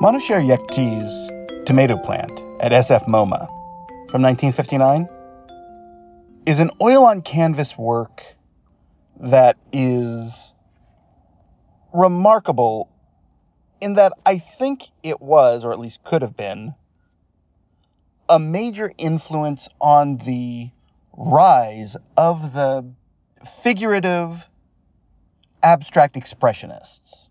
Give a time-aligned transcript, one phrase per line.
[0.00, 2.30] Manoucher Yektai's tomato plant
[2.60, 3.48] at SF MoMA
[4.08, 5.08] from 1959
[6.46, 8.22] is an oil on canvas work
[9.18, 10.52] that is
[11.92, 12.88] remarkable
[13.80, 16.76] in that I think it was, or at least could have been,
[18.28, 20.70] a major influence on the
[21.16, 22.88] rise of the
[23.64, 24.44] figurative
[25.60, 27.27] abstract expressionists.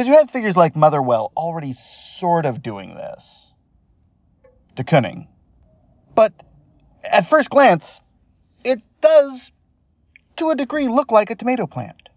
[0.00, 3.52] Because you had figures like Motherwell already sort of doing this.
[4.74, 5.26] De Kooning.
[6.14, 6.32] But
[7.04, 8.00] at first glance,
[8.64, 9.52] it does,
[10.38, 12.08] to a degree, look like a tomato plant.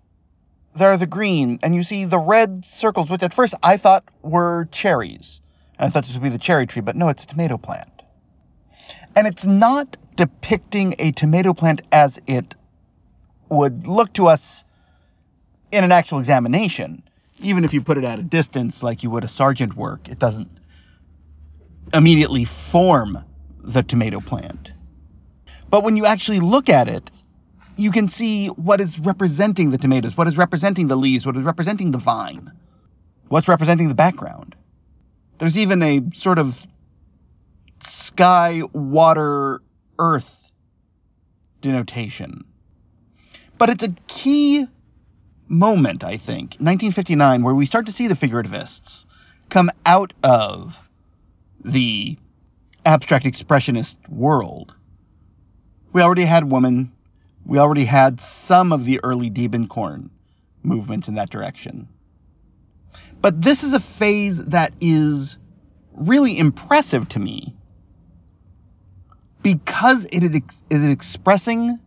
[0.74, 4.05] There are the green, and you see the red circles, which at first I thought
[4.22, 5.41] were cherries.
[5.77, 8.02] And I thought this would be the cherry tree, but no, it's a tomato plant.
[9.13, 12.55] And it's not depicting a tomato plant as it
[13.50, 14.63] would look to us
[15.74, 17.04] in an actual examination.
[17.44, 20.18] Even if you put it at a distance like you would a sargent work, it
[20.18, 20.49] doesn't
[21.94, 23.24] immediately form
[23.60, 24.72] the tomato plant.
[25.70, 27.10] But when you actually look at it,
[27.76, 31.44] you can see what is representing the tomatoes, what is representing the leaves, what is
[31.44, 32.52] representing the vine,
[33.27, 34.55] what's representing the background.
[35.40, 36.57] There's even a sort of
[37.88, 39.62] sky, water,
[40.00, 40.30] earth
[41.62, 42.46] denotation.
[43.57, 44.68] But it's a key
[45.54, 49.05] moment, I think, 1959, where we start to see the figurativists
[49.49, 50.76] come out of
[51.63, 52.18] the
[52.85, 54.73] abstract expressionist world.
[55.93, 56.91] We already had woman,
[57.45, 60.10] we already had some of the early Diebenkorn
[60.63, 61.88] movements in that direction.
[63.21, 65.38] But this is a phase that is
[65.94, 67.55] really impressive to me
[69.41, 71.79] because it is expressing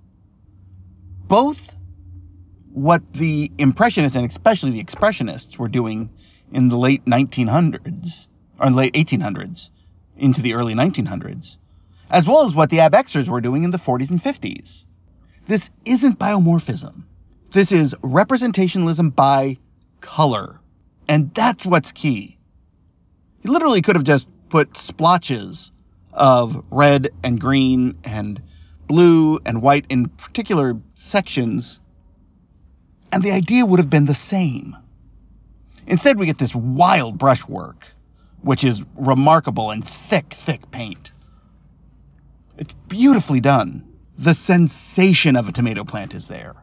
[1.26, 1.58] both
[2.76, 6.10] what the Impressionists and especially the Expressionists were doing
[6.52, 8.26] in the late 1900s
[8.60, 9.70] or late 1800s
[10.18, 11.56] into the early 1900s,
[12.10, 14.82] as well as what the Abexers were doing in the 40s and 50s.
[15.48, 17.04] This isn't biomorphism.
[17.54, 19.56] This is representationalism by
[20.02, 20.60] color.
[21.08, 22.36] And that's what's key.
[23.40, 25.70] He literally could have just put splotches
[26.12, 28.42] of red and green and
[28.86, 31.78] blue and white in particular sections,
[33.12, 34.76] and the idea would have been the same.
[35.86, 37.84] Instead, we get this wild brushwork,
[38.42, 41.10] which is remarkable and thick, thick paint.
[42.58, 43.84] It's beautifully done.
[44.18, 46.54] The sensation of a tomato plant is there.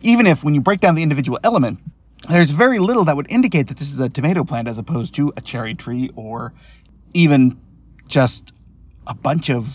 [0.00, 1.80] Even if, when you break down the individual element,
[2.28, 5.32] there's very little that would indicate that this is a tomato plant as opposed to
[5.36, 6.52] a cherry tree or
[7.12, 7.60] even
[8.06, 8.52] just
[9.06, 9.66] a bunch of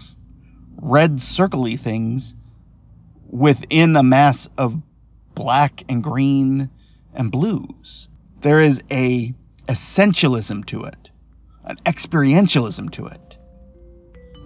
[0.77, 2.33] red circly things
[3.29, 4.81] within a mass of
[5.37, 6.67] black and green
[7.13, 8.07] and blues.
[8.41, 9.35] There is a
[9.69, 11.09] essentialism to it,
[11.65, 13.37] an experientialism to it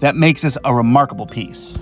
[0.01, 1.77] that makes this a remarkable piece.